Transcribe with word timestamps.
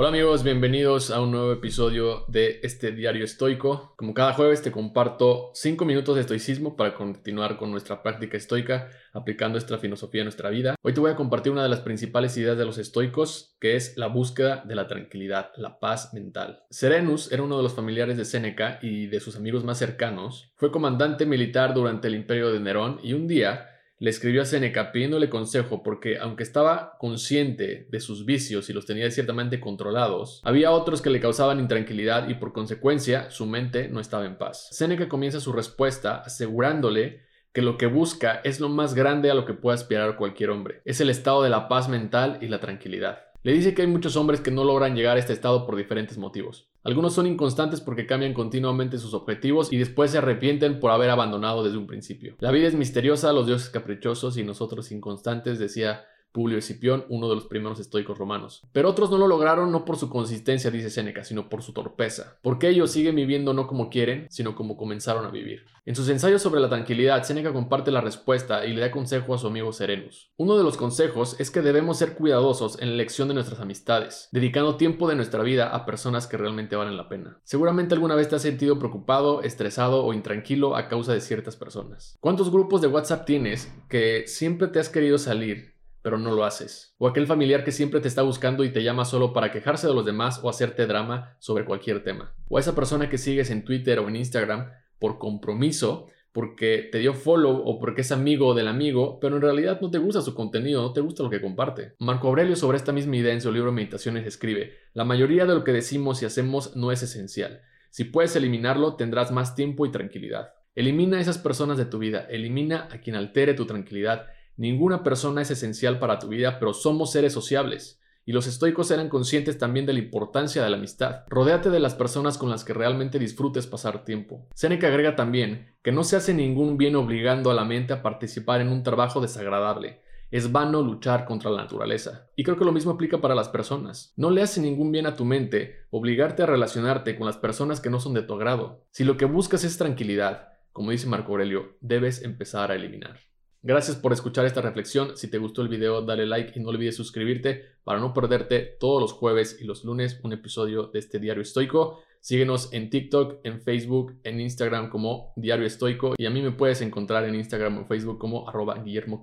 Hola 0.00 0.08
amigos, 0.08 0.42
bienvenidos 0.44 1.10
a 1.10 1.20
un 1.20 1.30
nuevo 1.30 1.52
episodio 1.52 2.24
de 2.26 2.60
este 2.62 2.90
diario 2.90 3.22
estoico. 3.22 3.92
Como 3.96 4.14
cada 4.14 4.32
jueves 4.32 4.62
te 4.62 4.72
comparto 4.72 5.50
5 5.52 5.84
minutos 5.84 6.14
de 6.14 6.22
estoicismo 6.22 6.74
para 6.74 6.94
continuar 6.94 7.58
con 7.58 7.70
nuestra 7.70 8.02
práctica 8.02 8.38
estoica 8.38 8.88
aplicando 9.12 9.58
esta 9.58 9.76
filosofía 9.76 10.22
a 10.22 10.24
nuestra 10.24 10.48
vida. 10.48 10.74
Hoy 10.80 10.94
te 10.94 11.00
voy 11.00 11.10
a 11.10 11.16
compartir 11.16 11.52
una 11.52 11.64
de 11.64 11.68
las 11.68 11.80
principales 11.80 12.34
ideas 12.38 12.56
de 12.56 12.64
los 12.64 12.78
estoicos, 12.78 13.54
que 13.60 13.76
es 13.76 13.98
la 13.98 14.06
búsqueda 14.06 14.64
de 14.64 14.74
la 14.74 14.88
tranquilidad, 14.88 15.50
la 15.58 15.78
paz 15.78 16.14
mental. 16.14 16.62
Serenus 16.70 17.30
era 17.30 17.42
uno 17.42 17.58
de 17.58 17.62
los 17.62 17.74
familiares 17.74 18.16
de 18.16 18.24
Séneca 18.24 18.78
y 18.80 19.04
de 19.06 19.20
sus 19.20 19.36
amigos 19.36 19.64
más 19.64 19.76
cercanos. 19.76 20.50
Fue 20.56 20.72
comandante 20.72 21.26
militar 21.26 21.74
durante 21.74 22.08
el 22.08 22.14
imperio 22.14 22.50
de 22.50 22.60
Nerón 22.60 23.00
y 23.02 23.12
un 23.12 23.28
día 23.28 23.66
le 24.00 24.08
escribió 24.08 24.40
a 24.40 24.46
Seneca 24.46 24.92
pidiéndole 24.92 25.28
consejo 25.28 25.82
porque, 25.82 26.18
aunque 26.18 26.42
estaba 26.42 26.96
consciente 26.98 27.86
de 27.90 28.00
sus 28.00 28.24
vicios 28.24 28.70
y 28.70 28.72
los 28.72 28.86
tenía 28.86 29.10
ciertamente 29.10 29.60
controlados, 29.60 30.40
había 30.42 30.70
otros 30.70 31.02
que 31.02 31.10
le 31.10 31.20
causaban 31.20 31.60
intranquilidad 31.60 32.30
y 32.30 32.34
por 32.34 32.54
consecuencia 32.54 33.30
su 33.30 33.44
mente 33.44 33.88
no 33.88 34.00
estaba 34.00 34.24
en 34.24 34.38
paz. 34.38 34.68
Seneca 34.72 35.06
comienza 35.06 35.38
su 35.38 35.52
respuesta 35.52 36.16
asegurándole 36.16 37.20
que 37.52 37.60
lo 37.60 37.76
que 37.76 37.86
busca 37.86 38.40
es 38.42 38.58
lo 38.58 38.70
más 38.70 38.94
grande 38.94 39.30
a 39.30 39.34
lo 39.34 39.44
que 39.44 39.52
puede 39.52 39.74
aspirar 39.74 40.16
cualquier 40.16 40.48
hombre. 40.48 40.80
Es 40.86 41.02
el 41.02 41.10
estado 41.10 41.42
de 41.42 41.50
la 41.50 41.68
paz 41.68 41.90
mental 41.90 42.38
y 42.40 42.48
la 42.48 42.58
tranquilidad. 42.58 43.26
Le 43.42 43.52
dice 43.52 43.74
que 43.74 43.82
hay 43.82 43.88
muchos 43.88 44.16
hombres 44.16 44.40
que 44.40 44.50
no 44.50 44.64
logran 44.64 44.96
llegar 44.96 45.18
a 45.18 45.20
este 45.20 45.34
estado 45.34 45.66
por 45.66 45.76
diferentes 45.76 46.16
motivos. 46.16 46.69
Algunos 46.82 47.12
son 47.12 47.26
inconstantes 47.26 47.80
porque 47.80 48.06
cambian 48.06 48.32
continuamente 48.32 48.98
sus 48.98 49.12
objetivos 49.12 49.70
y 49.72 49.76
después 49.76 50.10
se 50.10 50.18
arrepienten 50.18 50.80
por 50.80 50.90
haber 50.90 51.10
abandonado 51.10 51.62
desde 51.62 51.76
un 51.76 51.86
principio. 51.86 52.36
La 52.40 52.50
vida 52.50 52.68
es 52.68 52.74
misteriosa, 52.74 53.32
los 53.32 53.46
dioses 53.46 53.68
caprichosos 53.68 54.38
y 54.38 54.44
nosotros 54.44 54.90
inconstantes, 54.90 55.58
decía 55.58 56.04
Publio 56.32 56.58
Escipión, 56.58 57.04
uno 57.08 57.28
de 57.28 57.34
los 57.34 57.46
primeros 57.46 57.80
estoicos 57.80 58.18
romanos. 58.18 58.62
Pero 58.72 58.88
otros 58.88 59.10
no 59.10 59.18
lo 59.18 59.26
lograron 59.26 59.72
no 59.72 59.84
por 59.84 59.96
su 59.96 60.08
consistencia, 60.08 60.70
dice 60.70 60.90
Séneca, 60.90 61.24
sino 61.24 61.48
por 61.48 61.62
su 61.62 61.72
torpeza. 61.72 62.38
Porque 62.42 62.68
ellos 62.68 62.90
siguen 62.90 63.16
viviendo 63.16 63.52
no 63.54 63.66
como 63.66 63.90
quieren, 63.90 64.26
sino 64.30 64.54
como 64.54 64.76
comenzaron 64.76 65.26
a 65.26 65.30
vivir. 65.30 65.64
En 65.86 65.96
sus 65.96 66.08
ensayos 66.08 66.42
sobre 66.42 66.60
la 66.60 66.68
tranquilidad, 66.68 67.24
Séneca 67.24 67.52
comparte 67.52 67.90
la 67.90 68.00
respuesta 68.00 68.66
y 68.66 68.74
le 68.74 68.80
da 68.80 68.90
consejo 68.90 69.34
a 69.34 69.38
su 69.38 69.46
amigo 69.46 69.72
Serenus. 69.72 70.30
Uno 70.36 70.56
de 70.56 70.62
los 70.62 70.76
consejos 70.76 71.36
es 71.40 71.50
que 71.50 71.62
debemos 71.62 71.98
ser 71.98 72.14
cuidadosos 72.14 72.80
en 72.80 72.88
la 72.88 72.94
elección 72.94 73.28
de 73.28 73.34
nuestras 73.34 73.60
amistades, 73.60 74.28
dedicando 74.30 74.76
tiempo 74.76 75.08
de 75.08 75.16
nuestra 75.16 75.42
vida 75.42 75.74
a 75.74 75.86
personas 75.86 76.26
que 76.26 76.36
realmente 76.36 76.76
valen 76.76 76.96
la 76.96 77.08
pena. 77.08 77.40
Seguramente 77.44 77.94
alguna 77.94 78.14
vez 78.14 78.28
te 78.28 78.36
has 78.36 78.42
sentido 78.42 78.78
preocupado, 78.78 79.42
estresado 79.42 80.04
o 80.04 80.12
intranquilo 80.12 80.76
a 80.76 80.88
causa 80.88 81.12
de 81.12 81.20
ciertas 81.20 81.56
personas. 81.56 82.16
¿Cuántos 82.20 82.50
grupos 82.50 82.80
de 82.80 82.88
WhatsApp 82.88 83.24
tienes 83.24 83.72
que 83.88 84.24
siempre 84.26 84.68
te 84.68 84.78
has 84.78 84.90
querido 84.90 85.18
salir 85.18 85.79
pero 86.02 86.18
no 86.18 86.34
lo 86.34 86.44
haces. 86.44 86.94
O 86.98 87.08
aquel 87.08 87.26
familiar 87.26 87.64
que 87.64 87.72
siempre 87.72 88.00
te 88.00 88.08
está 88.08 88.22
buscando 88.22 88.64
y 88.64 88.72
te 88.72 88.82
llama 88.82 89.04
solo 89.04 89.32
para 89.32 89.50
quejarse 89.50 89.86
de 89.86 89.94
los 89.94 90.04
demás 90.04 90.40
o 90.42 90.48
hacerte 90.48 90.86
drama 90.86 91.36
sobre 91.38 91.64
cualquier 91.64 92.02
tema. 92.02 92.34
O 92.48 92.58
esa 92.58 92.74
persona 92.74 93.08
que 93.08 93.18
sigues 93.18 93.50
en 93.50 93.64
Twitter 93.64 93.98
o 93.98 94.08
en 94.08 94.16
Instagram 94.16 94.70
por 94.98 95.18
compromiso, 95.18 96.06
porque 96.32 96.88
te 96.92 96.98
dio 96.98 97.14
follow 97.14 97.62
o 97.64 97.78
porque 97.78 98.02
es 98.02 98.12
amigo 98.12 98.54
del 98.54 98.68
amigo, 98.68 99.18
pero 99.20 99.36
en 99.36 99.42
realidad 99.42 99.80
no 99.80 99.90
te 99.90 99.98
gusta 99.98 100.20
su 100.20 100.34
contenido, 100.34 100.82
no 100.82 100.92
te 100.92 101.00
gusta 101.00 101.22
lo 101.22 101.30
que 101.30 101.40
comparte. 101.40 101.94
Marco 101.98 102.28
Aurelio 102.28 102.56
sobre 102.56 102.76
esta 102.76 102.92
misma 102.92 103.16
idea 103.16 103.32
en 103.32 103.40
su 103.40 103.50
libro 103.50 103.72
Meditaciones 103.72 104.26
escribe, 104.26 104.74
la 104.94 105.04
mayoría 105.04 105.44
de 105.44 105.54
lo 105.54 105.64
que 105.64 105.72
decimos 105.72 106.22
y 106.22 106.26
hacemos 106.26 106.76
no 106.76 106.92
es 106.92 107.02
esencial. 107.02 107.62
Si 107.90 108.04
puedes 108.04 108.36
eliminarlo, 108.36 108.94
tendrás 108.94 109.32
más 109.32 109.56
tiempo 109.56 109.84
y 109.84 109.90
tranquilidad. 109.90 110.52
Elimina 110.76 111.18
a 111.18 111.20
esas 111.20 111.38
personas 111.38 111.76
de 111.76 111.86
tu 111.86 111.98
vida, 111.98 112.26
elimina 112.30 112.88
a 112.92 113.00
quien 113.00 113.16
altere 113.16 113.54
tu 113.54 113.66
tranquilidad 113.66 114.26
Ninguna 114.56 115.02
persona 115.02 115.42
es 115.42 115.50
esencial 115.50 115.98
para 115.98 116.18
tu 116.18 116.28
vida, 116.28 116.58
pero 116.58 116.74
somos 116.74 117.12
seres 117.12 117.32
sociables. 117.32 118.00
Y 118.26 118.32
los 118.32 118.46
estoicos 118.46 118.90
eran 118.90 119.08
conscientes 119.08 119.58
también 119.58 119.86
de 119.86 119.92
la 119.92 119.98
importancia 119.98 120.62
de 120.62 120.70
la 120.70 120.76
amistad. 120.76 121.24
Rodéate 121.28 121.70
de 121.70 121.80
las 121.80 121.94
personas 121.94 122.38
con 122.38 122.50
las 122.50 122.64
que 122.64 122.74
realmente 122.74 123.18
disfrutes 123.18 123.66
pasar 123.66 124.04
tiempo. 124.04 124.46
Seneca 124.54 124.88
agrega 124.88 125.16
también 125.16 125.74
que 125.82 125.92
no 125.92 126.04
se 126.04 126.16
hace 126.16 126.34
ningún 126.34 126.76
bien 126.76 126.96
obligando 126.96 127.50
a 127.50 127.54
la 127.54 127.64
mente 127.64 127.92
a 127.92 128.02
participar 128.02 128.60
en 128.60 128.68
un 128.68 128.82
trabajo 128.82 129.20
desagradable. 129.20 130.02
Es 130.30 130.52
vano 130.52 130.80
luchar 130.80 131.24
contra 131.24 131.50
la 131.50 131.62
naturaleza. 131.62 132.28
Y 132.36 132.44
creo 132.44 132.56
que 132.56 132.64
lo 132.64 132.70
mismo 132.70 132.92
aplica 132.92 133.20
para 133.20 133.34
las 133.34 133.48
personas. 133.48 134.12
No 134.16 134.30
le 134.30 134.42
hace 134.42 134.60
ningún 134.60 134.92
bien 134.92 135.06
a 135.06 135.16
tu 135.16 135.24
mente 135.24 135.86
obligarte 135.90 136.44
a 136.44 136.46
relacionarte 136.46 137.16
con 137.16 137.26
las 137.26 137.36
personas 137.36 137.80
que 137.80 137.90
no 137.90 137.98
son 137.98 138.14
de 138.14 138.22
tu 138.22 138.34
agrado. 138.34 138.84
Si 138.92 139.02
lo 139.02 139.16
que 139.16 139.24
buscas 139.24 139.64
es 139.64 139.76
tranquilidad, 139.76 140.50
como 140.72 140.92
dice 140.92 141.08
Marco 141.08 141.32
Aurelio, 141.32 141.76
debes 141.80 142.22
empezar 142.22 142.70
a 142.70 142.76
eliminar. 142.76 143.18
Gracias 143.62 143.96
por 143.96 144.14
escuchar 144.14 144.46
esta 144.46 144.62
reflexión. 144.62 145.18
Si 145.18 145.28
te 145.28 145.36
gustó 145.36 145.60
el 145.60 145.68
video, 145.68 146.00
dale 146.00 146.24
like 146.24 146.58
y 146.58 146.62
no 146.62 146.70
olvides 146.70 146.96
suscribirte 146.96 147.66
para 147.84 148.00
no 148.00 148.14
perderte 148.14 148.60
todos 148.80 149.02
los 149.02 149.12
jueves 149.12 149.58
y 149.60 149.64
los 149.64 149.84
lunes 149.84 150.18
un 150.22 150.32
episodio 150.32 150.84
de 150.84 150.98
este 150.98 151.18
diario 151.18 151.42
estoico. 151.42 152.02
Síguenos 152.20 152.72
en 152.72 152.88
TikTok, 152.88 153.40
en 153.44 153.60
Facebook, 153.60 154.18
en 154.24 154.40
Instagram 154.40 154.88
como 154.88 155.32
Diario 155.36 155.66
Estoico 155.66 156.14
y 156.16 156.26
a 156.26 156.30
mí 156.30 156.40
me 156.42 156.52
puedes 156.52 156.80
encontrar 156.82 157.24
en 157.24 157.34
Instagram 157.34 157.78
o 157.78 157.86
Facebook 157.86 158.18
como 158.18 158.48
arroba 158.48 158.82
Guillermo 158.82 159.22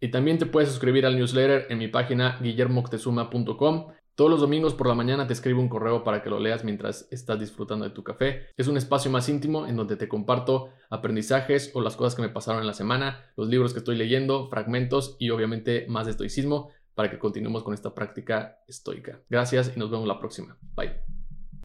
Y 0.00 0.10
también 0.10 0.38
te 0.38 0.46
puedes 0.46 0.70
suscribir 0.70 1.04
al 1.04 1.16
newsletter 1.16 1.66
en 1.68 1.78
mi 1.78 1.88
página 1.88 2.38
guillermoctezuma.com. 2.42 3.86
Todos 4.22 4.30
los 4.30 4.40
domingos 4.40 4.74
por 4.74 4.86
la 4.86 4.94
mañana 4.94 5.26
te 5.26 5.32
escribo 5.32 5.60
un 5.60 5.68
correo 5.68 6.04
para 6.04 6.22
que 6.22 6.30
lo 6.30 6.38
leas 6.38 6.62
mientras 6.62 7.08
estás 7.10 7.40
disfrutando 7.40 7.84
de 7.84 7.90
tu 7.90 8.04
café. 8.04 8.46
Es 8.56 8.68
un 8.68 8.76
espacio 8.76 9.10
más 9.10 9.28
íntimo 9.28 9.66
en 9.66 9.74
donde 9.74 9.96
te 9.96 10.06
comparto 10.06 10.68
aprendizajes 10.90 11.72
o 11.74 11.80
las 11.80 11.96
cosas 11.96 12.14
que 12.14 12.22
me 12.22 12.28
pasaron 12.28 12.60
en 12.60 12.68
la 12.68 12.72
semana, 12.72 13.20
los 13.36 13.48
libros 13.48 13.72
que 13.72 13.80
estoy 13.80 13.96
leyendo, 13.96 14.48
fragmentos 14.48 15.16
y 15.18 15.30
obviamente 15.30 15.86
más 15.88 16.06
estoicismo 16.06 16.70
para 16.94 17.10
que 17.10 17.18
continuemos 17.18 17.64
con 17.64 17.74
esta 17.74 17.96
práctica 17.96 18.60
estoica. 18.68 19.18
Gracias 19.28 19.72
y 19.74 19.80
nos 19.80 19.90
vemos 19.90 20.06
la 20.06 20.20
próxima. 20.20 20.56
Bye. 20.76 21.11